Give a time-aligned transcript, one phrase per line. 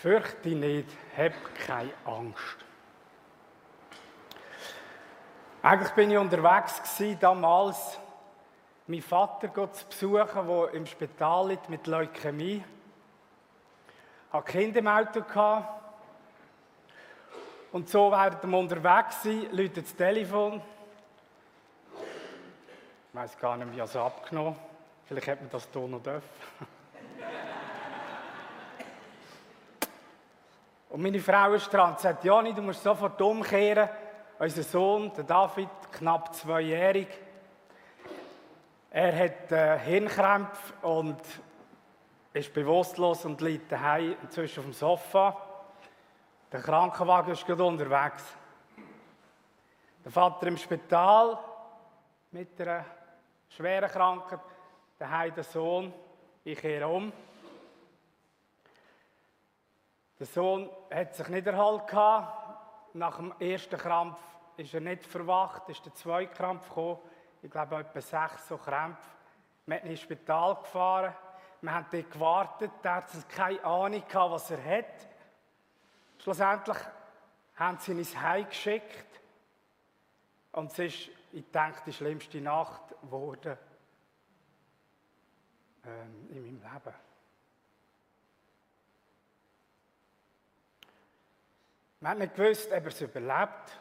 [0.00, 1.32] Fürchte nicht, hab
[1.66, 2.56] keine Angst.
[5.62, 7.98] Eigentlich bin ich unterwegs gewesen, damals
[8.86, 12.64] meinen Vater zu besuchen, der im Spital liegt mit Leukämie.
[14.28, 15.22] Ich hatte Kinder im Auto.
[17.72, 20.62] Und so während wir unterwegs sind, läutet das Telefon.
[23.12, 24.56] Ich weiß gar nicht, wie ich es abgenommen
[25.04, 26.79] Vielleicht hätte man das hier noch dürfen.
[30.90, 33.88] Und meine Frau ist dran und sagt, Jani, du musst sofort umkehren.
[34.40, 37.06] Unser Sohn, der David, knapp zweijährig,
[38.90, 41.20] er hat äh, Hirnkrämpfe und
[42.32, 45.36] ist bewusstlos und liegt daheim inzwischen auf dem Sofa.
[46.50, 48.24] Der Krankenwagen ist gerade unterwegs.
[50.04, 51.38] Der Vater im Spital
[52.32, 52.84] mit einer
[53.48, 54.40] schweren Krankheit,
[54.98, 55.94] daheim der Sohn,
[56.42, 57.12] ich kehre um.
[60.20, 62.28] Der Sohn hat sich nicht erhalten.
[62.92, 64.20] Nach dem ersten Krampf
[64.58, 66.98] ist er nicht verwacht, ist der zweite Krampf gekommen.
[67.40, 69.08] Ich glaube, etwa sechs so Krämpfe.
[69.64, 71.14] Wir sind ins Spital gefahren.
[71.62, 72.70] Wir haben dort gewartet.
[72.84, 75.08] Der hat keine Ahnung gehabt, was er hat.
[76.18, 76.78] Schlussendlich
[77.56, 79.20] haben sie ihn ins Heim geschickt.
[80.52, 83.56] Und es ist, ich denke, die schlimmste Nacht geworden
[85.86, 87.09] ähm, in meinem Leben.
[92.00, 93.78] Wir haben nicht gewusst, ob er es überlebt.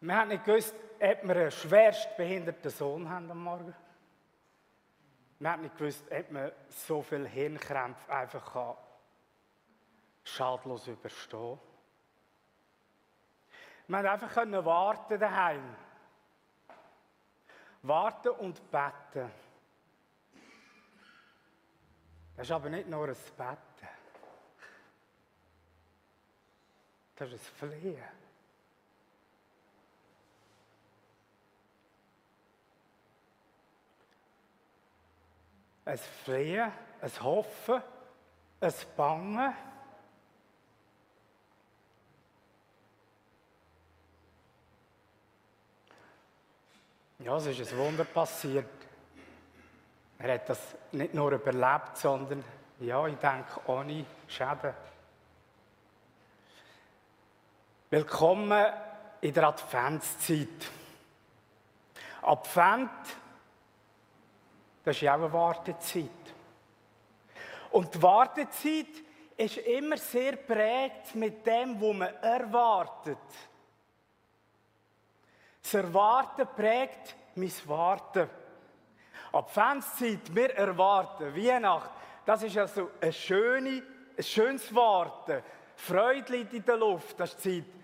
[0.00, 3.74] Wir haben nicht gewusst, ob wir einen schwerst behinderten Sohn haben am Morgen.
[5.38, 8.76] Wir haben nicht gewusst, ob man so viel Hirnkrämpfe einfach
[10.22, 11.60] schadlos überstehen kann.
[13.86, 15.76] Wir haben einfach können warten daheim.
[17.82, 19.30] Warten und beten.
[22.36, 23.97] Das ist aber nicht nur ein Beten.
[27.18, 27.98] Das ist ein Flehen.
[35.84, 37.82] Ein Flehen, ein Hoffen,
[38.60, 39.54] ein Bangen.
[47.18, 48.66] Ja, es ist ein Wunder passiert.
[50.20, 52.44] Er hat das nicht nur überlebt, sondern,
[52.78, 54.74] ja, ich denke, ohne Schäden.
[57.90, 58.66] Willkommen
[59.22, 60.70] in der Adventszeit.
[62.20, 62.90] Advent,
[64.84, 66.10] das ist ja auch eine Wartezeit.
[67.70, 68.88] Und die Wartezeit
[69.38, 73.16] ist immer sehr prägt mit dem, was man erwartet.
[75.62, 78.28] Das Erwarten prägt mein Warten.
[79.32, 81.90] Adventszeit, wir erwarten Weihnacht.
[82.26, 83.82] Das ist also eine schöne,
[84.14, 85.42] ein schönes Warten.
[85.74, 87.18] Freude liegt in der Luft.
[87.18, 87.77] Das ist die Zeit,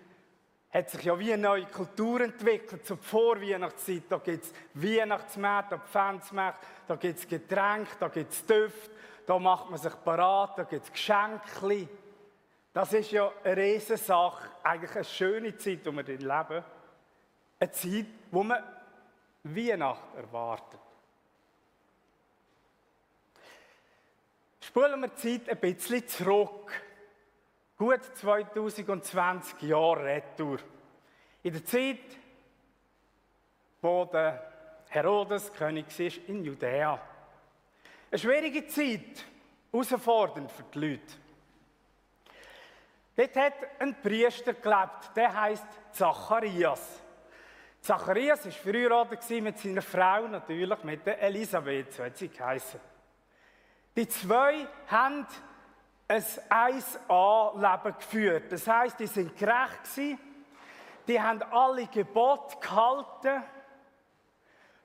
[0.71, 4.03] hat sich ja wie eine neue Kultur entwickelt zur Vorweihnachtszeit.
[4.09, 8.91] Da gibt es Weihnachtsmärkte, Adventsmärkte, da gibt es Getränke, da gibt es Düfte,
[9.25, 11.87] da macht man sich parat, da gibt es Geschenke.
[12.73, 16.63] Das ist ja eine Riesensache, eigentlich eine schöne Zeit, die wir leben.
[17.57, 18.61] Eine Zeit, wo man
[19.43, 20.79] Weihnacht erwartet.
[24.59, 26.71] Spulen wir die Zeit ein bisschen zurück
[27.77, 30.59] gut 2020 Jahre retour.
[31.43, 32.17] In der Zeit,
[33.81, 34.51] wo der
[34.89, 36.99] Herodes König war in Judäa.
[38.09, 39.25] Eine schwierige Zeit,
[39.71, 41.13] herausfordernd für die Leute.
[43.15, 47.01] Dort hat ein Priester gelebt, der heißt Zacharias.
[47.81, 52.79] Zacharias war verheiratet mit seiner Frau, natürlich mit der Elisabeth, so hat sie geheißen.
[53.95, 55.25] Die zwei haben
[56.07, 58.51] ein 1A-Leben geführt.
[58.51, 60.19] Das heißt, die sind gerecht gewesen,
[61.07, 63.43] die haben alle Gebote gehalten,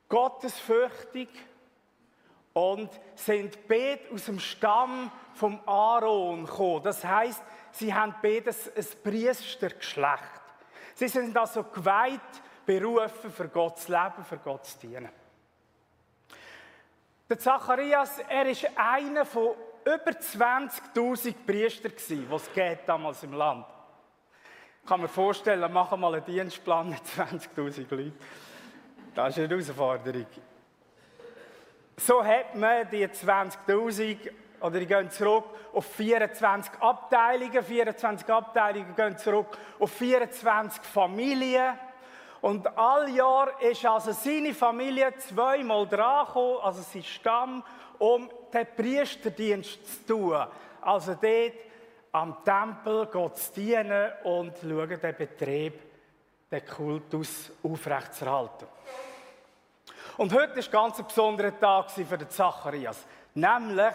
[0.08, 1.28] gottesfürchtig
[2.52, 6.82] und sind beide aus dem Stamm vom Aaron gekommen.
[6.82, 7.42] Das heißt,
[7.72, 10.40] sie haben beide ein Priestergeschlecht.
[10.94, 12.20] Sie sind also geweiht,
[12.66, 15.10] berufen für Gottes Leben, für Gott zu dienen.
[17.28, 22.50] Der Zacharias, er ist einer von über 20.000 Priester, die es
[22.86, 23.66] damals im Land.
[24.82, 28.18] Ich kann mir vorstellen, machen mal einen Dienstplan mit 20.000 Leuten.
[29.14, 30.26] Das ist eine Herausforderung.
[31.96, 34.30] So hat man die 20.000,
[34.60, 37.62] oder die gehen zurück auf 24 Abteilungen.
[37.62, 41.78] 24 Abteilungen gehen zurück auf 24 Familien.
[42.40, 47.62] Und all Jahr ist also seine Familie zweimal dran gekommen, also sein Stamm,
[47.98, 50.46] um den Priesterdienst zu tun.
[50.80, 51.52] Also dort
[52.12, 55.74] am Tempel Gott zu dienen und schauen, den Betrieb,
[56.50, 58.66] den Kultus aufrechtzuerhalten.
[60.16, 63.06] Und heute war ganz ein besonderer Tag für den Zacharias.
[63.34, 63.94] Nämlich,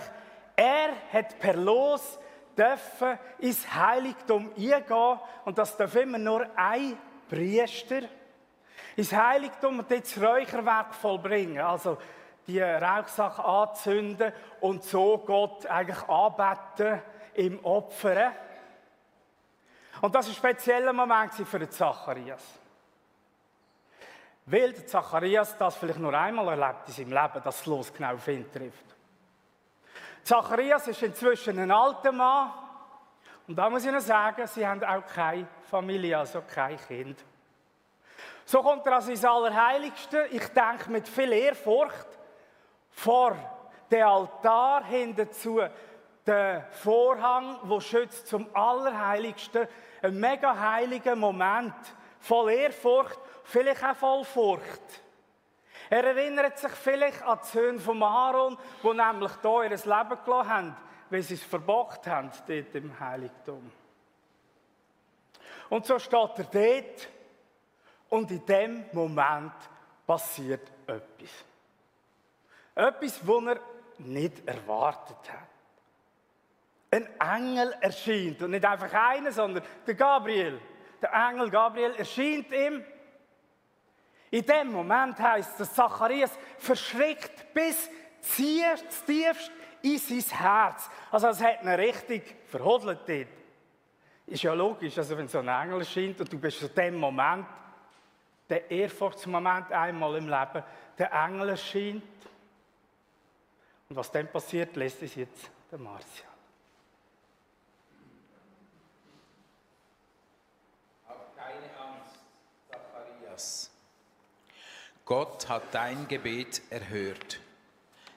[0.55, 2.17] er hat per Los
[2.57, 6.97] dürfen ins Heiligtum eingehen und das darf immer nur ein
[7.29, 8.01] Priester
[8.95, 11.59] ins Heiligtum und dort das Räucherwerk vollbringen.
[11.59, 11.97] Also
[12.47, 14.31] die Rauchsache anzünden
[14.61, 17.01] und so Gott eigentlich anbeten
[17.33, 18.33] im Opfern.
[20.01, 22.43] Und das war ein spezieller Moment für den Zacharias.
[24.45, 28.13] Weil der Zacharias das vielleicht nur einmal erlebt in seinem Leben, dass es los genau
[28.13, 28.85] auf ihn trifft.
[30.23, 32.51] Zacharias ist inzwischen ein alter Mann.
[33.47, 37.23] Und da muss ich noch sagen, sie haben auch keine Familie, also kein Kind.
[38.45, 40.27] So kommt er also ins Allerheiligste.
[40.31, 42.07] Ich denke mit viel Ehrfurcht
[42.95, 43.35] vor
[43.91, 45.61] den Altar hinzu,
[46.25, 49.67] den Vorhang, wo schützt zum Allerheiligsten,
[50.01, 51.75] ein mega heiliger Moment,
[52.19, 54.81] voll Ehrfurcht, vielleicht auch voll Furcht.
[55.89, 60.49] Er erinnert sich vielleicht an die Söhne von Aaron, die nämlich hier ihr Leben gelassen
[60.49, 60.77] haben,
[61.11, 63.71] weil sie es verbockt haben, dort im Heiligtum.
[65.69, 67.09] Und so steht er dort
[68.09, 69.53] und in dem Moment
[70.07, 71.45] passiert etwas.
[72.75, 73.59] Etwas, was er
[73.99, 75.49] nicht erwartet hat.
[76.91, 78.41] Ein Engel erscheint.
[78.41, 80.59] Und nicht einfach einer, sondern der Gabriel.
[81.01, 82.83] Der Engel Gabriel erscheint ihm.
[84.31, 87.89] In dem Moment heißt es, Zacharias verschrickt bis
[88.35, 89.51] tiefst
[89.81, 90.89] in sein Herz.
[91.11, 93.27] Also es hat ihn richtig verhodelt dort.
[94.27, 97.45] Ist ja logisch, also wenn so ein Engel erscheint und du bist in dem Moment,
[98.49, 100.63] der Ehrfurchtsmoment einmal im Leben,
[100.97, 102.03] der Engel erscheint.
[103.89, 106.29] Und was dann passiert, lässt es jetzt der Martial.
[111.07, 112.15] Hab keine Angst,
[112.69, 113.71] Zacharias.
[115.05, 117.39] Gott hat dein Gebet erhört.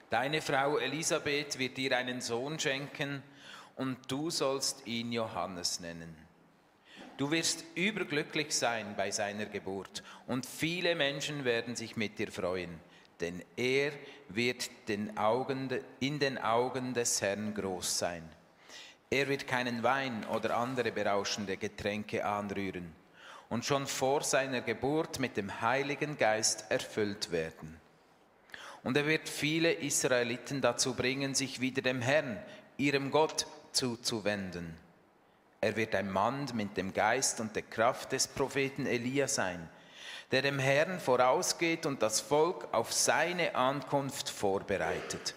[0.09, 3.21] Deine Frau Elisabeth wird dir einen Sohn schenken
[3.75, 6.17] und du sollst ihn Johannes nennen.
[7.17, 12.79] Du wirst überglücklich sein bei seiner Geburt und viele Menschen werden sich mit dir freuen,
[13.19, 13.91] denn er
[14.29, 15.69] wird den Augen,
[15.99, 18.23] in den Augen des Herrn groß sein.
[19.09, 22.93] Er wird keinen Wein oder andere berauschende Getränke anrühren
[23.49, 27.79] und schon vor seiner Geburt mit dem Heiligen Geist erfüllt werden.
[28.83, 32.39] Und er wird viele Israeliten dazu bringen, sich wieder dem Herrn,
[32.77, 34.75] ihrem Gott, zuzuwenden.
[35.61, 39.67] Er wird ein Mann mit dem Geist und der Kraft des Propheten Elia sein,
[40.31, 45.33] der dem Herrn vorausgeht und das Volk auf seine Ankunft vorbereitet.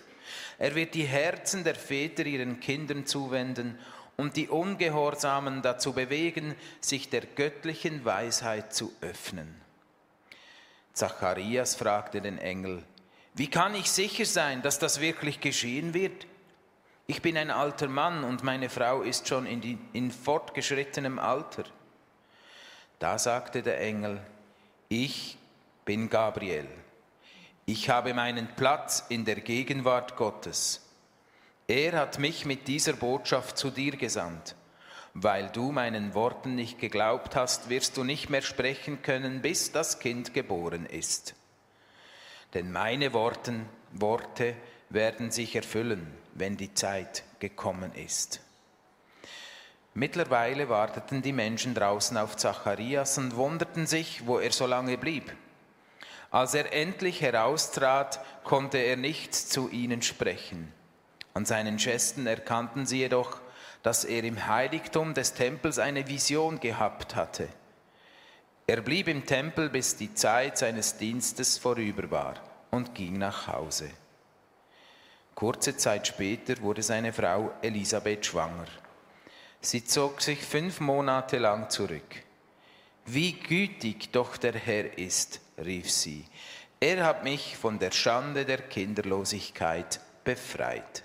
[0.59, 3.79] Er wird die Herzen der Väter ihren Kindern zuwenden
[4.17, 9.61] und die Ungehorsamen dazu bewegen, sich der göttlichen Weisheit zu öffnen.
[10.93, 12.85] Zacharias fragte den Engel,
[13.35, 16.27] wie kann ich sicher sein, dass das wirklich geschehen wird?
[17.07, 21.65] Ich bin ein alter Mann und meine Frau ist schon in, die, in fortgeschrittenem Alter.
[22.99, 24.21] Da sagte der Engel,
[24.93, 25.39] ich
[25.87, 26.69] bin Gabriel.
[27.65, 30.87] Ich habe meinen Platz in der Gegenwart Gottes.
[31.67, 34.55] Er hat mich mit dieser Botschaft zu dir gesandt.
[35.15, 39.99] Weil du meinen Worten nicht geglaubt hast, wirst du nicht mehr sprechen können, bis das
[39.99, 41.35] Kind geboren ist.
[42.53, 44.55] Denn meine Worten, Worte
[44.91, 48.41] werden sich erfüllen, wenn die Zeit gekommen ist.
[49.95, 55.33] Mittlerweile warteten die Menschen draußen auf Zacharias und wunderten sich, wo er so lange blieb.
[56.31, 60.73] Als er endlich heraustrat, konnte er nicht zu ihnen sprechen.
[61.35, 63.41] An seinen Gesten erkannten sie jedoch,
[63.83, 67.49] dass er im Heiligtum des Tempels eine Vision gehabt hatte.
[68.67, 72.35] Er blieb im Tempel, bis die Zeit seines Dienstes vorüber war
[72.71, 73.91] und ging nach Hause.
[75.35, 78.67] Kurze Zeit später wurde seine Frau Elisabeth schwanger.
[79.65, 82.25] Sie zog sich fünf Monate lang zurück.
[83.07, 86.27] Wie gütig doch der Herr ist, rief sie.
[86.81, 91.05] Er hat mich von der Schande der Kinderlosigkeit befreit.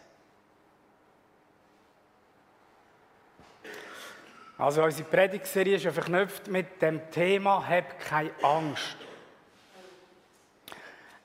[4.58, 8.98] Also unsere Predigtserie ist ja verknüpft mit dem Thema «Hab keine Angst».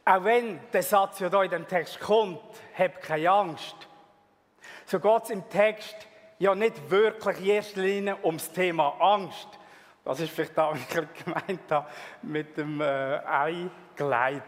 [0.05, 2.43] Auch wenn der Satz ja hier in dem Text kommt,
[2.77, 3.77] «Hab keine Angst»,
[4.85, 5.97] so geht es im Text
[6.43, 9.49] ja nicht wirklich in erster Linie ums Thema Angst.
[10.05, 10.75] Das ist vielleicht auch
[11.25, 11.87] gemeint
[12.23, 14.43] mit dem äh, Eigleit.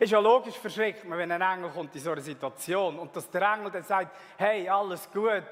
[0.00, 3.42] Ist ja logisch, verschreckt wenn ein Engel kommt in so eine Situation und dass der
[3.42, 5.44] Engel dann sagt, hey, alles gut,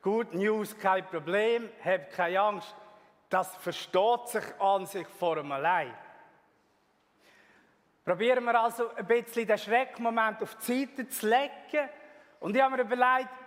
[0.00, 2.76] Good News, kein Problem, habt keine Angst.
[3.28, 5.92] Das versteht sich an sich vor einem allein.
[8.04, 11.88] Probieren wir also ein bisschen den Schreckmoment auf die Seite zu legen.
[12.38, 13.41] Und ich habe mir überlegt,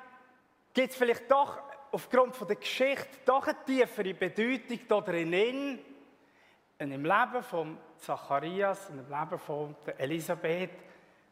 [0.75, 1.57] gibt es vielleicht doch
[1.91, 5.79] aufgrund von der Geschichte doch eine tiefere Bedeutung da drinnen,
[6.77, 10.71] und im Leben von Zacharias und im Leben von Elisabeth,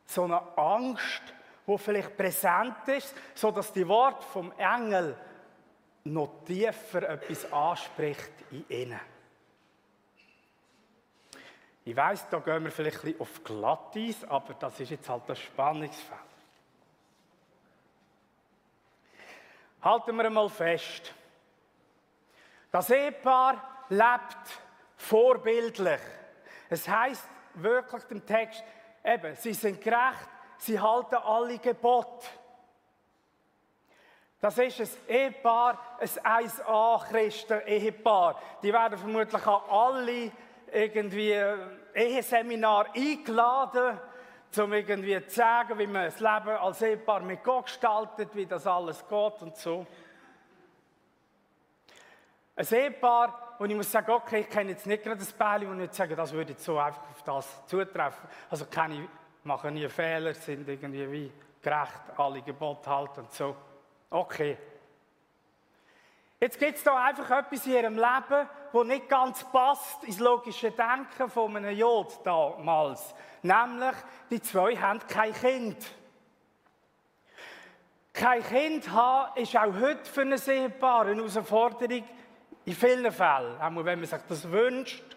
[0.05, 1.21] so eine Angst,
[1.65, 5.17] wo vielleicht präsent ist, so dass die Wort vom Engel
[6.05, 8.99] noch tiefer etwas anspricht in ihnen.
[11.83, 15.23] Ich weiß, da gehen wir vielleicht ein bisschen auf Glattis, aber das ist jetzt halt
[15.27, 16.32] das Spannungsfeld.
[19.83, 21.13] Halten wir einmal fest.
[22.71, 24.61] Das Ehepaar lebt
[24.95, 25.99] vorbildlich.
[26.69, 28.63] Es heißt wirklich im Text,
[29.03, 32.25] eben, sie sind gerecht, sie halten alle Gebote.
[34.39, 36.07] Das ist ein Ehepaar, ein
[36.47, 38.41] 1A-Christen-Ehepaar.
[38.61, 40.31] Die werden vermutlich an alle
[40.71, 41.57] irgendwie äh,
[41.93, 43.99] Eheseminar eingeladen,
[44.59, 48.67] um irgendwie zu sagen, wie man das Leben als Ehepaar mit Gott gestaltet, wie das
[48.67, 49.85] alles geht und so.
[52.55, 55.77] Ein Ehepaar, wo ich muss sagen, okay, ich kenne jetzt nicht gerade das Pärchen, und
[55.77, 58.29] nicht sagen, das würde jetzt so einfach auf das zutreffen.
[58.49, 59.07] Also keine,
[59.43, 61.31] machen nie Fehler, sind irgendwie wie
[61.61, 63.55] gerecht, alle Gebote halten und so.
[64.09, 64.57] Okay.
[66.43, 70.71] Jetzt gibt es da einfach etwas in ihrem Leben, wo nicht ganz passt ins logische
[70.71, 73.15] Denken von einem Jod damals.
[73.43, 73.95] Nämlich,
[74.29, 75.77] die zwei haben kein Kind.
[78.11, 82.03] Kein Kind haben ist auch heute für ein Ehepaar eine Herausforderung
[82.65, 85.15] in vielen Fällen, auch wenn man sich das wünscht.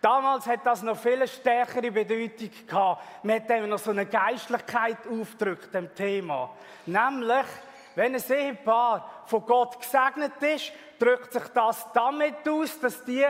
[0.00, 3.24] Damals hat das noch viel stärkere Bedeutung gehabt.
[3.24, 6.50] Man hat eben noch so eine Geistlichkeit aufgedrückt, dem Thema.
[6.86, 7.46] Nämlich,
[7.94, 13.26] wenn ein Ehepaar von Gott gesegnet ist, drückt sich das damit aus, dass die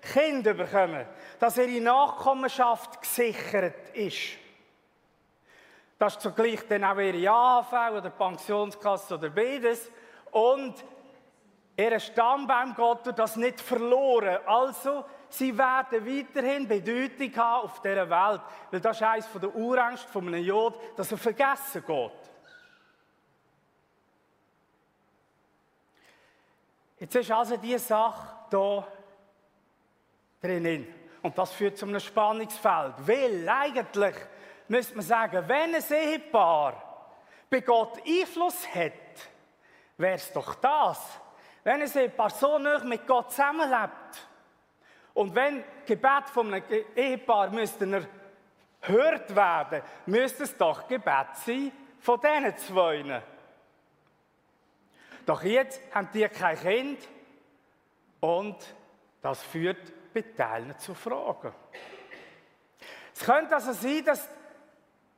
[0.00, 1.06] Kinder bekommen,
[1.38, 4.38] dass ihre Nachkommenschaft gesichert ist.
[5.98, 9.90] Das ist zugleich dann auch ihre AHV oder Pensionskasse oder beides.
[10.30, 10.74] Und
[11.76, 14.38] ihr Stammbaum Gott das nicht verloren.
[14.46, 18.40] Also, sie werden weiterhin Bedeutung haben auf dieser Welt.
[18.70, 22.30] Weil das ist eines der Urängste von einem Jod, dass er vergessen geht.
[27.00, 28.86] Jetzt ist also diese Sache hier
[30.42, 30.86] drinnen.
[31.22, 32.94] Und das führt zu einem Spannungsfeld.
[32.98, 34.14] Weil eigentlich
[34.68, 37.08] müsste man sagen, wenn ein Ehepaar
[37.48, 38.92] bei Gott Einfluss hat,
[39.96, 41.18] wäre es doch das.
[41.64, 44.28] Wenn ein Ehepaar so nah mit Gott zusammenlebt
[45.14, 46.64] und wenn Gebet von einem
[46.94, 48.06] Ehepaar müsste
[48.82, 53.22] erhört werden, müsste es doch Gebet sein von diesen zwei.
[55.26, 57.08] Doch jetzt haben die kein Kind
[58.20, 58.56] und
[59.22, 61.52] das führt bei Teilen zu Fragen.
[63.14, 64.28] Es könnte also sein, dass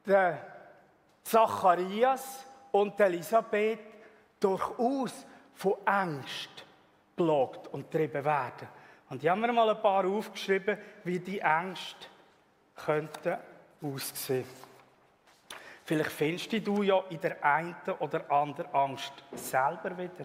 [0.05, 0.45] der
[1.23, 3.79] Zacharias und Elisabeth
[4.41, 6.67] durchaus von Angst
[7.15, 8.69] plagt und getrieben werden.
[9.09, 12.07] Und ich habe mir mal ein paar aufgeschrieben, wie die Ängste
[12.75, 13.37] könnten
[13.83, 14.72] aussehen.
[15.93, 20.25] Vielleicht findest du ja in der einen oder anderen Angst selber wieder.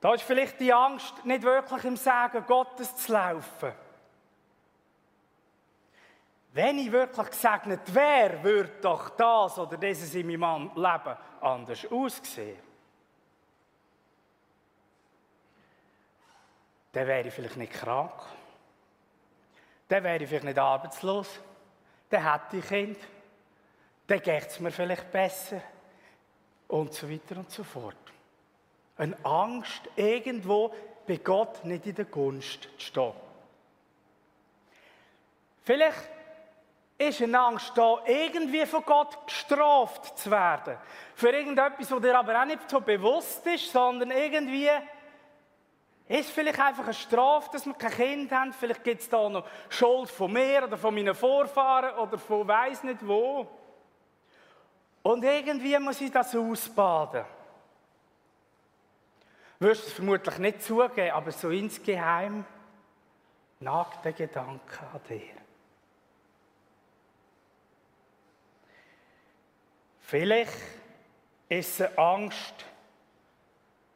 [0.00, 3.72] Da ist vielleicht die Angst, nicht wirklich im Sagen Gottes zu laufen.
[6.52, 12.58] Wenn ich wirklich gesegnet wäre, würde doch das oder dieses in meinem Leben anders aussehen.
[16.90, 18.24] Dann wäre ich vielleicht nicht krank.
[19.86, 21.28] Dann wäre ich vielleicht nicht arbeitslos
[22.12, 22.98] dann hätte ich Kind,
[24.06, 25.62] dann geht es mir vielleicht besser
[26.68, 27.96] und so weiter und so fort.
[28.96, 30.74] Eine Angst, irgendwo
[31.06, 33.12] bei Gott nicht in der Gunst zu stehen.
[35.64, 36.10] Vielleicht
[36.98, 40.76] ist eine Angst da, irgendwie von Gott gestraft zu werden.
[41.14, 44.68] Für irgendetwas, was dir aber auch nicht so bewusst ist, sondern irgendwie
[46.08, 48.52] ist vielleicht einfach eine Strafe, dass wir kein Kind haben?
[48.52, 52.84] Vielleicht gibt es da noch Schuld von mir oder von meinen Vorfahren oder von weiß
[52.84, 53.48] nicht wo.
[55.02, 57.24] Und irgendwie muss ich das ausbaden.
[59.58, 62.44] Du wirst es vermutlich nicht zugeben, aber so insgeheim
[63.60, 65.42] nagt der Gedanke an dir.
[70.00, 70.52] Vielleicht
[71.48, 72.66] ist es eine Angst,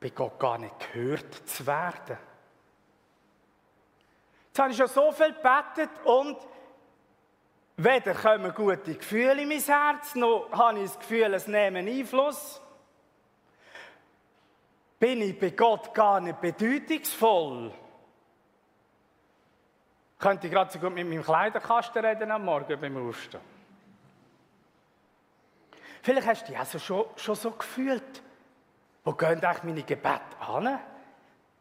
[0.00, 2.18] bei Gott gar nicht gehört zu werden.
[4.48, 6.38] Jetzt habe ich schon so viel gebetet und
[7.76, 12.60] weder kommen gute Gefühle in mein Herz, noch habe ich das Gefühl, es nehmen Einfluss.
[14.98, 17.72] bin ich bei Gott gar nicht bedeutungsvoll.
[20.18, 23.42] Könnte ich gerade so gut mit meinem Kleiderkasten reden am Morgen beim Aufstehen.
[26.02, 28.22] Vielleicht hast du dich also schon, schon so gefühlt.
[29.06, 30.80] Wo gehen eigentlich meine Gebete an?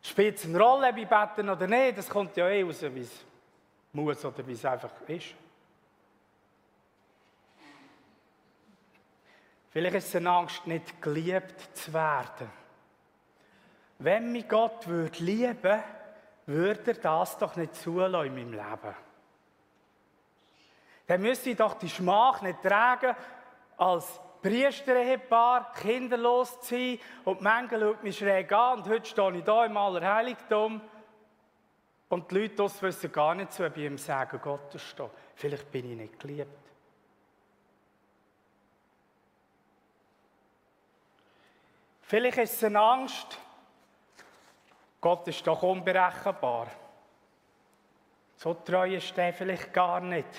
[0.01, 1.95] Spielt es eine Rolle, ob ich beten oder nicht?
[1.95, 3.23] Das kommt ja eh raus, wie es
[3.93, 5.35] muss oder wie es einfach ist.
[9.69, 12.49] Vielleicht ist es eine Angst, nicht geliebt zu werden.
[13.99, 15.83] Wenn mich Gott würde lieben
[16.47, 18.95] würde er das doch nicht zulassen in meinem Leben.
[21.05, 23.15] Dann müsste ich doch die Schmach nicht tragen,
[23.77, 29.37] als Priesterehepaar, kinderlos zu sein und die Menge schaut mich schräg an und heute stehe
[29.37, 30.81] ich da im Allerheiligtum
[32.09, 35.09] und die Leute wissen gar nicht so, ob ich im Sagen Gottes stehe.
[35.33, 36.59] Vielleicht bin ich nicht geliebt.
[42.03, 43.39] Vielleicht ist es eine Angst,
[45.01, 46.67] Gott ist doch unberechenbar.
[48.35, 50.29] So treu ist er vielleicht gar nicht.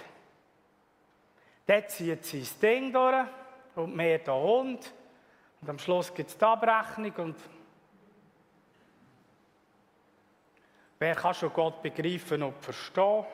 [1.67, 3.27] Der zieht sein Ding durch
[3.77, 4.93] und mehr der Hund.
[5.61, 7.37] Und am Schluss gibt es die Abrechnung und
[10.99, 13.25] wer kann schon Gott begreifen und verstehen?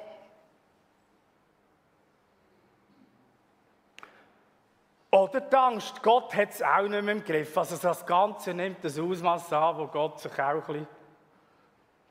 [5.11, 7.57] Oder die Angst, Gott hat es auch nicht mehr im Griff.
[7.59, 10.87] Also das Ganze nimmt das Ausmaß an, wo Gott sich auch ein bisschen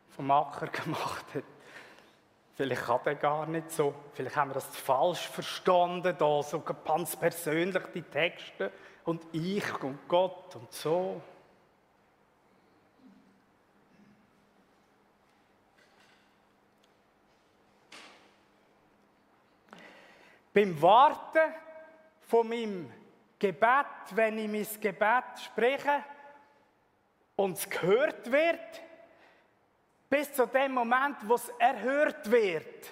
[0.09, 1.43] vom Acker gemacht hat.
[2.61, 3.91] Vielleicht kann er gar nicht so.
[4.13, 8.71] Vielleicht haben wir das falsch verstanden, da so ganz persönlich die Texte
[9.03, 11.19] und ich und Gott und so.
[20.53, 21.55] Beim Warten
[22.27, 22.93] von meinem
[23.39, 26.03] Gebet, wenn ich mein Gebet spreche
[27.37, 28.90] und es gehört wird,
[30.11, 32.89] bis zu dem Moment, wo es erhört wird.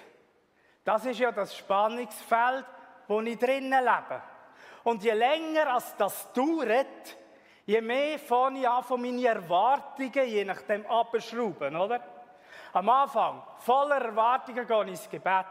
[0.82, 2.64] Das ist ja das Spannungsfeld,
[3.06, 4.22] wo ich drinnen lebe.
[4.84, 7.16] Und je länger als das dauert,
[7.66, 12.00] je mehr fange ich an von meinen Erwartungen, je nachdem abschrauben, oder?
[12.72, 15.46] Am Anfang, voller Erwartungen, gehe ich ins Gebet.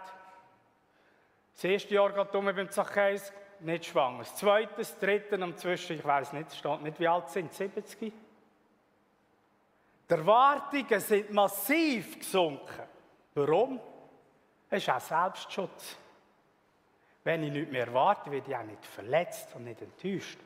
[1.54, 4.20] Das erste Jahr geht um beim Zachäus, nicht schwanger.
[4.20, 8.12] Das zweite, das dritte und zwischen, ich weiß nicht, steht nicht, wie alt sind, 70?
[10.10, 12.88] Die Erwartungen sind massiv gesunken.
[13.36, 13.80] Warum?
[14.70, 15.98] Es ist auch Selbstschutz.
[17.24, 20.40] Wenn ich nichts mehr erwarte, werde ich auch nicht verletzt und nicht enttäuscht.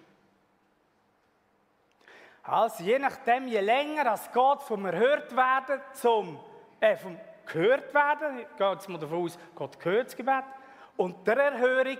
[2.43, 6.39] Also je nachdem, je länger es geht vom erhört werden zum
[6.81, 10.43] äh, vom gehört werden, jetzt mal davon aus, Gott gehört das Gebet,
[10.97, 11.97] und der Erhörung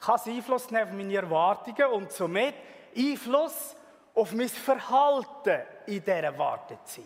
[0.00, 2.54] kann es Einfluss nehmen auf meine Erwartungen und somit
[2.96, 3.75] Einfluss
[4.16, 7.04] auf mein Verhalten in dieser Wartezeit.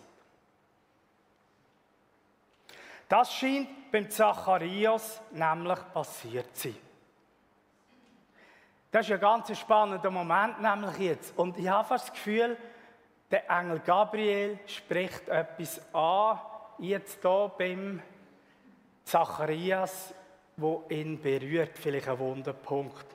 [3.07, 6.77] Das scheint beim Zacharias nämlich passiert zu sein.
[8.89, 11.37] Das ist ein ganz spannender Moment, nämlich jetzt.
[11.37, 12.57] Und ich habe fast das Gefühl,
[13.29, 16.39] der Engel Gabriel spricht etwas an,
[16.79, 18.01] jetzt hier beim
[19.03, 20.13] Zacharias,
[20.55, 23.05] wo ihn berührt, vielleicht ein Wunderpunkt.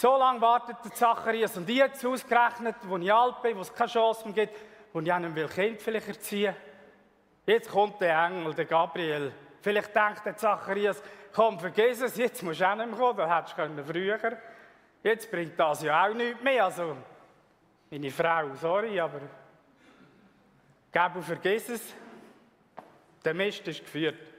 [0.00, 3.90] So lange wartet der Zacharias und jetzt ausgerechnet, wo ich alt bin, wo es keine
[3.90, 4.56] Chance mehr gibt,
[4.92, 6.54] wo ich einem will Kind vielleicht erziehen
[7.44, 9.32] Jetzt kommt der Engel, der Gabriel.
[9.60, 13.38] Vielleicht denkt der Zacharias, komm, vergiss es, jetzt musst du auch nicht mehr kommen, da
[13.38, 14.38] hättest du früher
[15.02, 16.66] Jetzt bringt das ja auch nichts mehr.
[16.66, 16.96] Also,
[17.90, 19.20] meine Frau, sorry, aber
[21.16, 21.94] und vergiss es.
[23.24, 24.37] Der Mist ist geführt.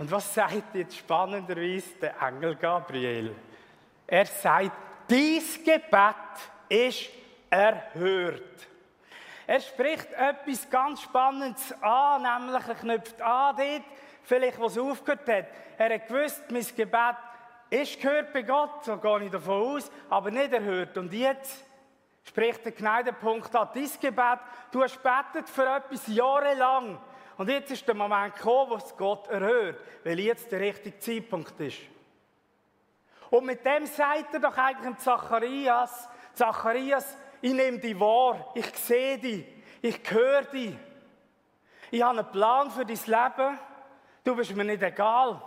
[0.00, 3.36] Und was sagt jetzt spannenderweise der Engel Gabriel?
[4.06, 4.72] Er sagt,
[5.10, 6.14] dies Gebet
[6.70, 7.10] ist
[7.50, 8.66] erhört.
[9.46, 13.82] Er spricht etwas ganz Spannendes an, nämlich er knüpft an dort,
[14.22, 15.46] vielleicht was aufgehört hat.
[15.76, 17.16] Er hat gewusst, mein Gebet
[17.68, 20.96] ist gehört bei Gott, so gehe ich davon aus, aber nicht erhört.
[20.96, 21.62] Und jetzt
[22.24, 24.38] spricht der Gneidepunkt an, dein Gebet,
[24.72, 26.98] du hast betet für etwas jahrelang.
[27.40, 31.58] Und jetzt ist der Moment gekommen, wo es Gott erhört, weil jetzt der richtige Zeitpunkt
[31.58, 31.78] ist.
[33.30, 39.16] Und mit dem sagt er doch eigentlich Zacharias, Zacharias, ich nehme dich wahr, ich sehe
[39.16, 39.46] dich,
[39.80, 40.76] ich höre dich.
[41.90, 43.58] Ich habe einen Plan für dein Leben,
[44.22, 45.40] du bist mir nicht egal.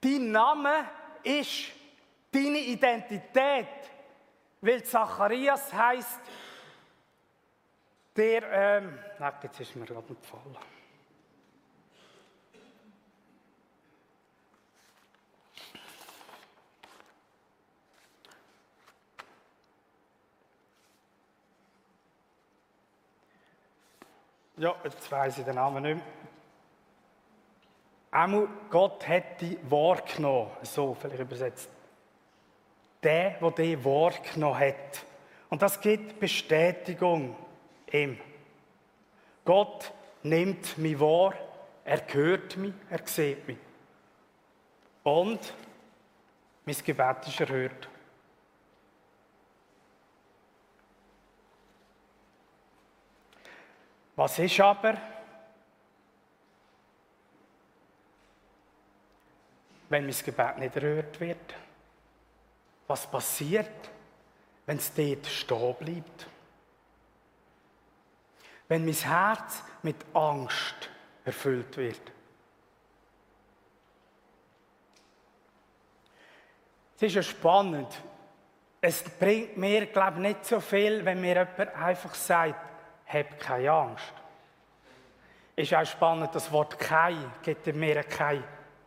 [0.00, 0.88] Dein Name
[1.24, 1.72] ist
[2.30, 3.68] deine Identität,
[4.62, 6.20] weil Zacharias heißt
[8.16, 8.98] der, ähm,
[9.42, 10.56] jetzt ist mir gerade gefallen.
[24.62, 26.04] Ja, jetzt weiss ich den Namen nicht mehr.
[28.12, 31.68] Einmal, Gott hat dich wahrgenommen, so vielleicht übersetzt.
[33.02, 35.04] Der, der dich wahrgenommen hat.
[35.50, 37.34] Und das gibt Bestätigung
[37.90, 38.20] ihm.
[39.44, 41.34] Gott nimmt mich wahr,
[41.84, 43.58] er hört mich, er sieht mich.
[45.02, 45.40] Und
[46.64, 47.88] mein Gebet ist erhört.
[54.14, 54.94] Was ist aber,
[59.88, 61.54] wenn mein Gebet nicht erhört wird?
[62.86, 63.90] Was passiert,
[64.66, 66.26] wenn es dort stehen bleibt?
[68.68, 70.90] Wenn mein Herz mit Angst
[71.24, 72.12] erfüllt wird?
[76.96, 77.88] Es ist ja spannend.
[78.80, 82.71] Es bringt mir, glaube ich, nicht so viel, wenn mir jemand einfach sagt,
[83.12, 84.12] hab keine Angst.
[85.54, 88.44] Ist auch spannend, das Wort «kein» gibt mir keine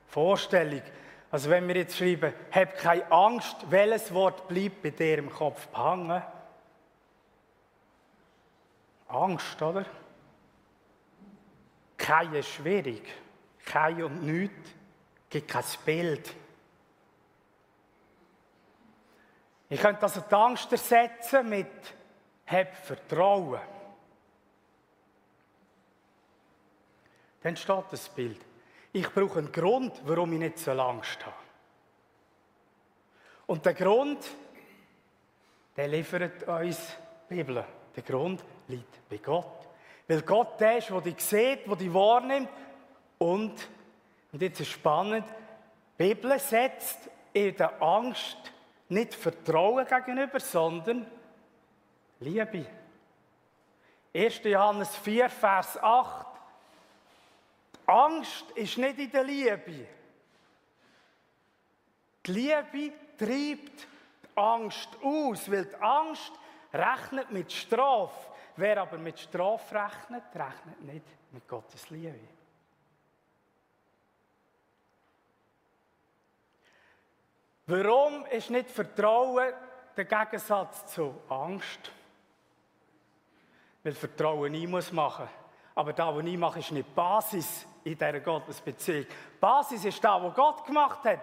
[0.08, 0.82] Vorstellung.
[1.30, 5.68] Also wenn wir jetzt schreiben, hab keine Angst, welches Wort bleibt bei dir im Kopf
[5.76, 6.24] hängen?
[9.08, 9.86] Angst, oder?
[11.98, 13.04] Kein ist schwierig.
[13.66, 14.70] Kein und nichts
[15.30, 16.34] gibt kein Bild.
[19.70, 21.68] Ich könnte also die Angst ersetzen mit
[22.46, 23.60] Hab Vertrauen.
[27.46, 28.44] Dann steht das Bild.
[28.92, 31.36] Ich brauche einen Grund, warum ich nicht so Angst habe.
[33.46, 34.18] Und der Grund,
[35.78, 36.98] der liefert uns
[37.30, 37.64] die Bibel.
[37.96, 39.68] Der Grund liegt bei Gott.
[40.08, 42.50] Weil Gott der ist, der dich sieht, der dich wahrnimmt.
[43.20, 43.54] Und,
[44.32, 45.28] und jetzt ist spannend,
[46.00, 48.38] die Bibel setzt in der Angst
[48.90, 51.06] nicht Vertrauen gegenüber, sondern
[52.22, 52.66] Liebe.
[54.16, 54.42] 1.
[54.46, 56.35] Johannes 4, Vers 8.
[57.88, 59.88] Angst ist nicht in der Liebe.
[62.26, 66.34] Die Liebe treibt die Angst aus, weil die Angst
[66.74, 68.32] rechnet mit Strafe.
[68.58, 72.20] Wer aber mit Strafe rechnet, rechnet nicht mit Gottes Liebe.
[77.68, 79.54] Warum ist nicht Vertrauen
[79.98, 81.92] der Gegensatz zu Angst?
[83.84, 85.28] Weil Vertrauen nie muss machen.
[85.74, 89.06] Aber da, was ich mache, ist nicht Basis in dieser Gottesbeziehung.
[89.40, 91.20] Basis ist da, was Gott gemacht hat.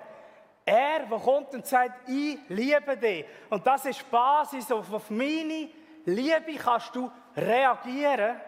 [0.65, 3.27] Er, der kommt und sagt, ich liebe dich.
[3.51, 5.69] Und das ist Basis, auf, auf meine
[6.05, 8.41] Liebe kannst du reagieren.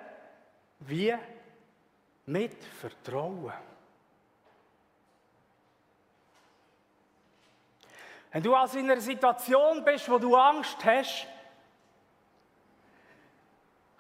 [0.79, 1.15] Wie?
[2.27, 3.53] Mit Vertrauen.
[8.31, 11.27] Wenn du also in einer Situation bist, wo du Angst hast,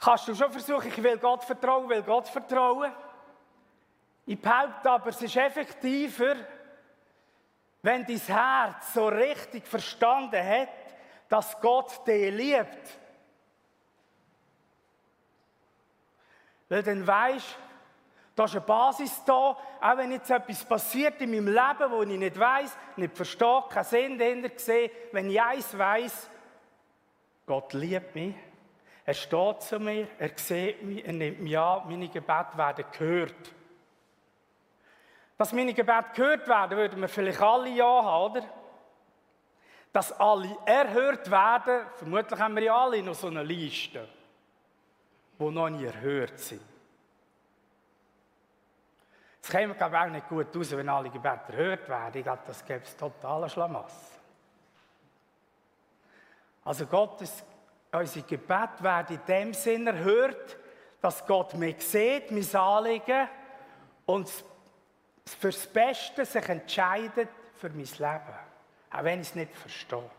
[0.00, 2.92] kannst du schon versuchen, ich will Gott vertrauen, will Gott vertrauen.
[4.26, 6.36] Ich behaupte aber, es ist effektiver,
[7.82, 10.68] wenn dein Herz so richtig verstanden hat,
[11.28, 12.98] dass Gott dich liebt.
[16.68, 17.58] Weil dann weisst
[18.34, 22.18] da ist eine Basis da, auch wenn jetzt etwas passiert in meinem Leben, wo ich
[22.18, 26.30] nicht weiß, nicht verstehe, keinen Sinn sehe, wenn ich eins weiß,
[27.46, 28.34] Gott liebt mich,
[29.04, 33.54] er steht zu mir, er sieht mich, er nimmt mich an, meine Gebete werden gehört.
[35.36, 38.44] Dass meine Gebete gehört werden, würden wir vielleicht alle ja haben, oder?
[39.92, 44.08] Dass alle erhört werden, vermutlich haben wir ja alle noch so eine Liste,
[45.38, 46.62] die noch nie erhört sind.
[49.42, 52.16] Es käme, ich, auch nicht gut aus, wenn alle Gebete erhört werden.
[52.16, 54.18] Ich glaube, das gäbe es totalen Schlamass.
[56.64, 57.44] Also Gottes,
[57.92, 60.56] unsere Gebete werden in dem Sinne erhört,
[61.00, 63.28] dass Gott mich sieht, mein Anliegen
[64.06, 64.32] und
[65.24, 68.38] fürs Beste sich entscheidet für mein Leben.
[68.92, 70.10] Auch wenn ich es nicht verstehe.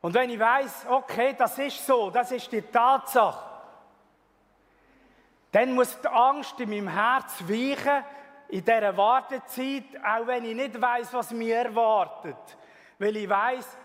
[0.00, 3.44] Und wenn ich weiß, okay, das ist so, das ist die Tatsache,
[5.50, 8.04] dann muss die Angst in meinem Herz weichen,
[8.48, 12.36] in dieser Wartezeit, auch wenn ich nicht weiß, was mir erwartet.
[12.98, 13.76] Weil ich weiß,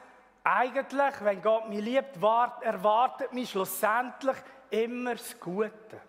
[0.43, 2.17] eigentlich, wenn Gott mich liebt,
[2.61, 4.37] erwartet mich schlussendlich
[4.69, 6.01] immer das Gute.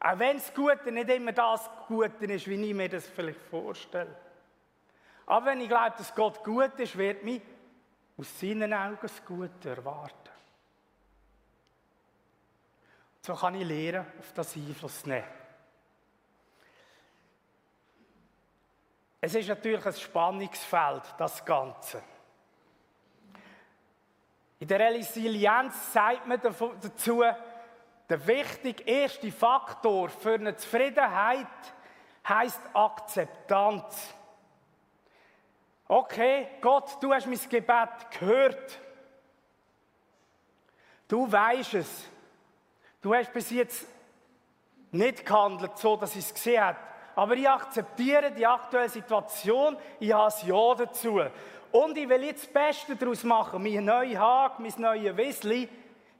[0.00, 4.16] Auch wenn das Gute nicht immer das Gute ist, wie ich mir das vielleicht vorstelle.
[5.26, 7.42] Aber wenn ich glaube, dass Gott gut ist, wird mich
[8.16, 10.14] aus seinen Augen das Gute erwarten.
[13.20, 15.24] So kann ich lernen, auf das Einfluss nehmen.
[19.20, 22.02] Es ist natürlich ein Spannungsfeld, das Ganze.
[24.60, 27.22] In der Resilienz sagt man dazu,
[28.10, 31.46] der wichtige erste Faktor für eine Zufriedenheit
[32.28, 34.12] heißt Akzeptanz.
[35.86, 38.80] Okay, Gott, du hast mein Gebet gehört.
[41.06, 42.08] Du weißt es.
[43.00, 43.86] Du hast bis jetzt
[44.90, 46.78] nicht gehandelt, so dass ich es gesehen habe.
[47.14, 49.76] Aber ich akzeptiere die aktuelle Situation.
[50.00, 51.20] Ich habe ein Ja dazu.
[51.70, 53.62] Und ich will jetzt das Beste daraus machen.
[53.62, 55.68] Mein neuer Hag, mein neues Wissli.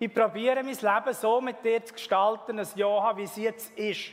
[0.02, 3.78] Ich probiere mein Leben so mit dir zu gestalten, ein Ja haben, wie es jetzt
[3.78, 4.12] ist.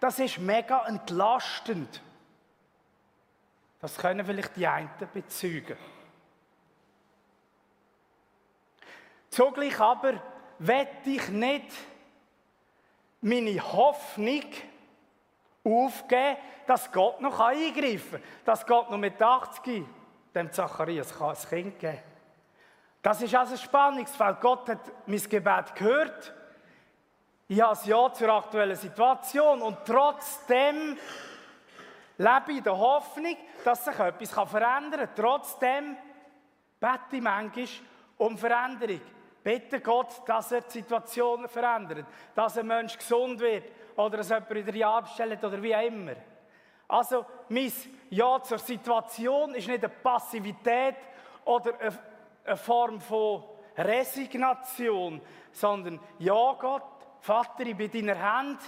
[0.00, 2.02] Das ist mega entlastend.
[3.78, 5.76] Das können vielleicht die einen bezeugen.
[9.28, 10.22] Zugleich aber
[10.58, 11.70] wette ich nicht
[13.20, 14.44] meine Hoffnung
[15.62, 18.22] aufgeben, dass Gott noch eingreifen kann.
[18.46, 19.84] Dass Gott noch mit 80
[20.34, 22.15] dem Zacharias ein Kind geben kann.
[23.06, 24.40] Das ist also ein Spannungsfeld.
[24.40, 26.34] Gott hat mein Gebet gehört.
[27.46, 30.98] Ich habe ein Ja zur aktuellen Situation und trotzdem
[32.18, 35.10] lebe ich in der Hoffnung, dass sich etwas verändern kann.
[35.14, 35.96] Trotzdem
[36.80, 37.68] bete ich manchmal
[38.18, 39.00] um Veränderung.
[39.44, 44.50] Bitte Gott, dass er die Situation verändert, dass ein Mensch gesund wird oder dass jemand
[44.50, 46.16] wieder Ja abstellt oder wie auch immer.
[46.88, 47.72] Also, mein
[48.10, 50.96] Ja zur Situation ist nicht eine Passivität
[51.44, 51.96] oder eine
[52.54, 53.44] Form von
[53.76, 55.20] Resignation,
[55.52, 56.82] sondern Ja, Gott,
[57.20, 58.60] Vater, ich bin in deiner Hand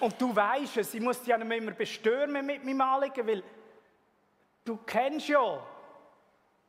[0.00, 3.42] und du weißt es, ich muss dich ja nicht immer bestürmen mit meinem Anliegen, weil
[4.64, 5.58] du kennst ja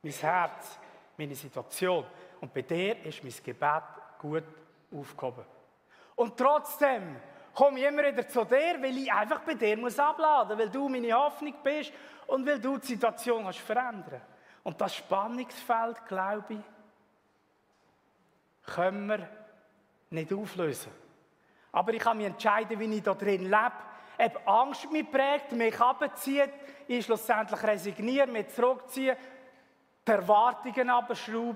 [0.02, 0.80] mein Herz,
[1.18, 2.06] meine Situation.
[2.40, 3.84] Und bei dir ist mein Gebet
[4.20, 4.44] gut
[4.92, 5.46] aufgehoben.
[6.16, 7.18] Und trotzdem
[7.54, 10.88] komme ich immer wieder zu dir, weil ich einfach bei dir muss abladen, weil du
[10.88, 11.92] meine Hoffnung bist
[12.28, 14.22] und weil du die Situation kannst verändern.
[14.68, 16.60] Und das Spannungsfeld, glaube ich,
[18.74, 19.30] können wir
[20.10, 20.92] nicht auflösen.
[21.72, 23.72] Aber ich kann mich entscheiden, wie ich da drin lebe.
[24.18, 26.52] Ob Angst mich prägt, mich abzieht,
[26.86, 29.16] ich schlussendlich resigniere, mich zurückziehe,
[30.06, 31.56] die Erwartungen abschraube.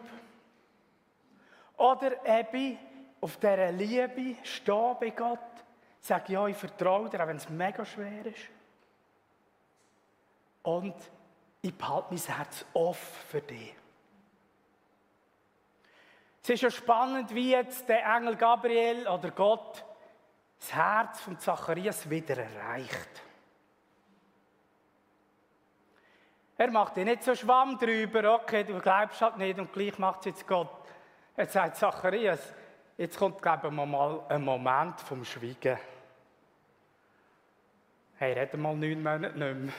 [1.75, 2.79] Oder eben
[3.19, 5.65] auf dieser Liebe stehe bei Gott,
[5.99, 8.47] sage, ja, ich vertraue dir, auch wenn es mega schwer ist.
[10.63, 10.95] Und
[11.61, 13.75] ich behalte mein Herz offen für dich.
[16.43, 19.85] Es ist ja spannend, wie jetzt der Engel Gabriel oder Gott
[20.59, 23.23] das Herz von Zacharias wieder erreicht.
[26.57, 30.21] Er macht dir nicht so Schwamm drüber, okay, du glaubst halt nicht und gleich macht
[30.21, 30.69] es jetzt Gott.
[31.35, 32.53] Jetzt sagt Zacharias,
[32.97, 35.79] jetzt kommt, glaube ich, mal ein Moment vom Schweigen.
[38.17, 39.73] Hey, rede mal neun Monate nicht mehr.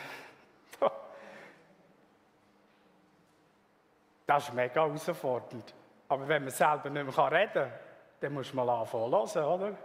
[4.26, 5.74] Das ist mega herausfordernd.
[6.08, 7.72] Aber wenn man selber nicht mehr reden kann,
[8.20, 9.78] dann muss man anfangen hören, oder?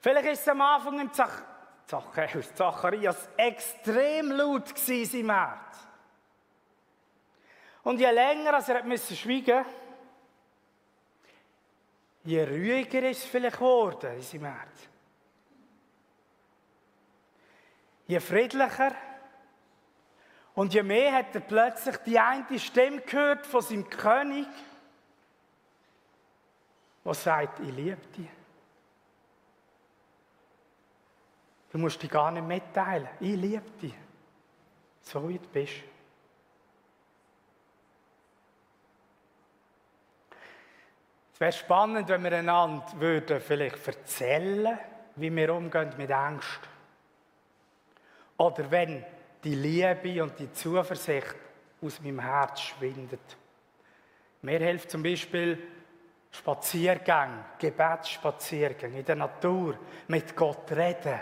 [0.00, 1.42] Vielleicht ist es am Anfang im Zach
[1.86, 5.86] Zachäus, Zacharias extrem laut gewesen, im Herz.
[7.84, 9.64] Und je länger als er musste schweigen
[12.26, 14.88] je ruhiger ist es vielleicht geworden in seinem Herz.
[18.08, 18.92] Je friedlicher
[20.56, 24.48] und je mehr hat er plötzlich die eine Stimme gehört von seinem König,
[27.04, 28.28] der sagt, ich liebe dich.
[31.70, 33.06] Du musst dich gar nicht mitteilen.
[33.20, 33.94] Ich liebe dich.
[35.02, 35.74] So wie du bist.
[41.34, 44.78] Es wäre spannend, wenn wir einander würden vielleicht erzählen,
[45.16, 46.60] wie wir umgehen mit Angst.
[48.38, 49.04] Oder wenn
[49.46, 51.36] die Liebe und die Zuversicht
[51.80, 53.36] aus meinem Herz schwindet.
[54.42, 55.62] Mir hilft zum Beispiel
[56.32, 59.78] Spaziergänge, Gebetsspaziergänge in der Natur,
[60.08, 61.20] mit Gott reden.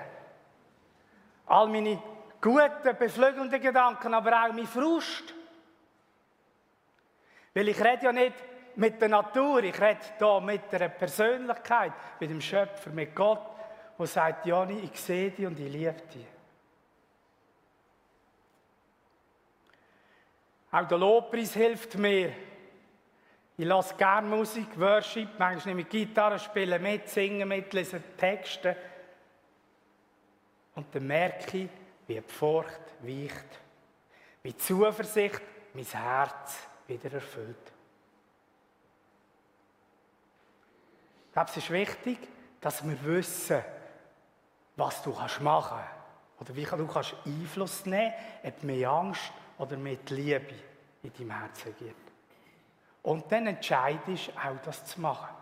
[1.47, 2.03] All meine
[2.41, 5.35] guten, beflügelnden Gedanken, aber auch mein Frust.
[7.53, 8.37] Weil ich rede ja nicht
[8.77, 13.43] mit der Natur, ich rede hier mit der Persönlichkeit, mit dem Schöpfer, mit Gott,
[13.99, 16.34] der sagt, Jani, ich sehe dich und ich liebe dich.
[20.75, 22.33] Auch der Lobpreis hilft mir.
[23.57, 28.77] Ich lasse gerne Musik, Worship, manchmal ich Gitarre, spiele mit, singe mit, lese Texte.
[30.75, 31.69] Und dann merke ich,
[32.09, 33.61] wie die Furcht weicht,
[34.43, 35.41] wie die Zuversicht
[35.75, 36.59] mein Herz
[36.89, 37.73] wieder erfüllt.
[41.29, 42.19] Ich glaube, es ist wichtig,
[42.61, 43.63] dass wir wissen,
[44.75, 46.41] was du machen kannst.
[46.41, 50.55] Oder wie du kannst Einfluss nehmen ob mehr Angst oder mit Liebe
[51.03, 52.13] in deinem Herzen gibt.
[53.03, 55.35] Und dann entscheidest du auch, das zu machen.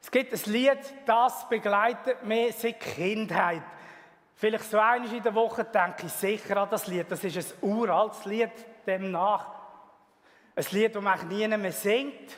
[0.00, 3.62] Es gibt ein Lied, das begleitet mich seit Kindheit.
[4.34, 7.08] Vielleicht so einmal in der Woche denke ich sicher an das Lied.
[7.08, 8.50] Das ist ein uraltes Lied,
[8.84, 9.46] demnach.
[10.56, 12.36] Ein Lied, das man eigentlich nie mehr singt.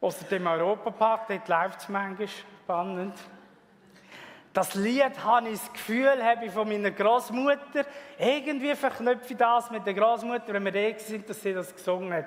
[0.00, 3.18] Außer dem Europapark, dort läuft es manchmal spannend.
[4.54, 7.84] Das Lied habe ich das Gefühl, habe ich von meiner Großmutter.
[8.18, 12.14] Irgendwie verknüpfe ich das mit der Großmutter, wenn wir da sind, dass sie das gesungen
[12.14, 12.26] hat.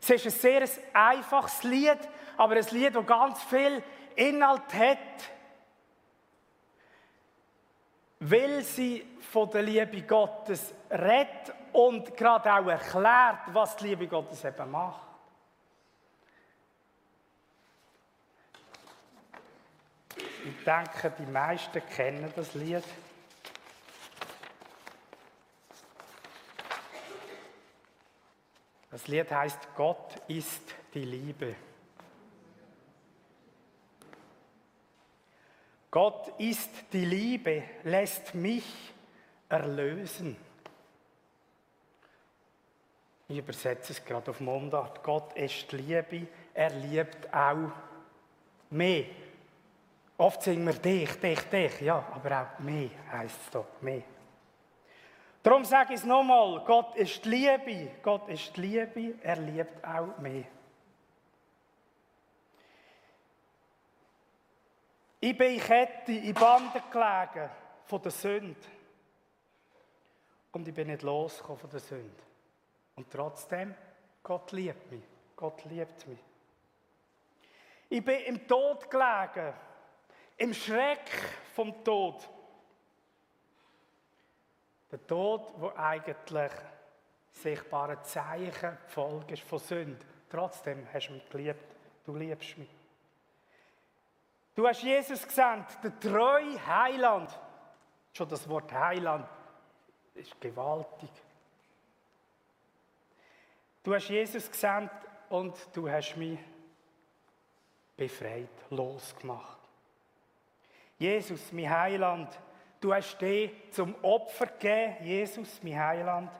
[0.00, 1.98] Es ist ein sehr einfaches Lied,
[2.36, 3.82] aber ein Lied, das ganz viel
[4.14, 4.98] Inhalt hat
[8.24, 14.44] weil sie von der Liebe Gottes redet und gerade auch erklärt, was die Liebe Gottes
[14.44, 15.11] eben macht.
[20.64, 22.84] Denke, die meisten kennen das Lied.
[28.90, 31.54] Das Lied heißt Gott ist die Liebe.
[35.90, 38.64] Gott ist die Liebe, lässt mich
[39.48, 40.36] erlösen.
[43.28, 45.02] Ich übersetze es gerade auf Mundart.
[45.02, 47.72] Gott ist die Liebe, er liebt auch
[48.70, 49.04] mehr.
[50.22, 54.04] Oft singen wir dich, dich, dich, ja, aber auch mehr heisst es doch, mehr.
[55.42, 59.84] Darum sage ich es nochmal, Gott ist die Liebe, Gott ist die Liebe, er liebt
[59.84, 60.44] auch mehr.
[65.18, 67.50] Ich bin in Kette, in Banden gelegen
[67.86, 68.60] von der Sünde.
[70.52, 72.22] Und ich bin nicht losgekommen von der Sünde.
[72.94, 73.74] Und trotzdem,
[74.22, 75.02] Gott liebt mich.
[75.34, 76.20] Gott liebt mich.
[77.88, 79.52] Ich bin im Tod gelegen,
[80.42, 81.08] im Schreck
[81.54, 82.28] vom Tod.
[84.90, 86.50] Der Tod, wo eigentlich
[87.30, 90.04] sichtbare Zeichen Folge ist von Sünde.
[90.28, 91.76] Trotzdem hast du mich geliebt.
[92.04, 92.68] Du liebst mich.
[94.56, 97.30] Du hast Jesus gesandt, der treue Heiland.
[98.12, 99.28] Schon das Wort Heiland
[100.12, 101.10] ist gewaltig.
[103.84, 104.90] Du hast Jesus gesandt
[105.28, 106.38] und du hast mich
[107.96, 109.61] befreit, losgemacht.
[111.02, 112.28] Jesus, mein Heiland,
[112.80, 116.30] du hast dich zum Opfer gegeben, Jesus, mein Heiland.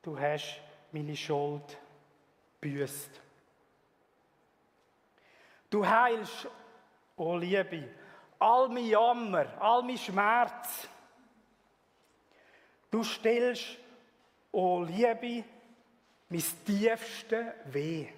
[0.00, 0.58] Du hast
[0.92, 1.76] meine Schuld
[2.58, 3.20] büßt.
[5.68, 6.48] Du heilst
[7.18, 7.86] oh Liebe,
[8.38, 10.88] all mein Jammer, all mein Schmerz.
[12.90, 13.76] Du stillst,
[14.52, 15.44] oh Liebe,
[16.30, 18.08] mein tiefste Weh.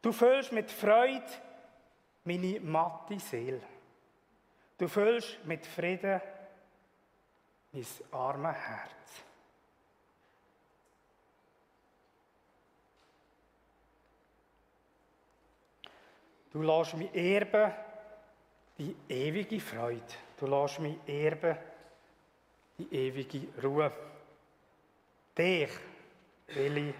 [0.00, 1.30] Du füllst mit Freude
[2.24, 3.60] meine matte Seele.
[4.78, 6.20] Du füllst mit Frieden
[7.72, 9.24] mein armes Herz.
[16.52, 17.72] Du lässt mich erben
[18.78, 20.02] die ewige Freude.
[20.38, 21.56] Du lässt mich erben
[22.78, 23.90] die ewige Ruhe.
[25.36, 25.70] Dich
[26.48, 26.94] will ich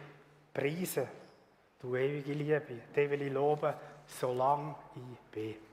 [0.55, 1.07] preisen,
[1.81, 2.81] du ewige Liebe.
[2.97, 3.75] Dich will ich loben,
[4.19, 5.72] solange ich bin.